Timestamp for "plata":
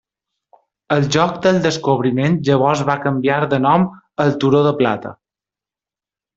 4.83-5.17